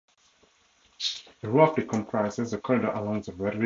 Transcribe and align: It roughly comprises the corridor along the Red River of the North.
It 1.43 1.47
roughly 1.47 1.85
comprises 1.85 2.49
the 2.49 2.57
corridor 2.57 2.89
along 2.89 3.21
the 3.21 3.33
Red 3.33 3.37
River 3.37 3.37
of 3.37 3.37
the 3.37 3.39
North. 3.39 3.57